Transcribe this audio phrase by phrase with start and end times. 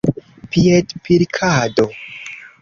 [0.51, 1.85] piedpilkado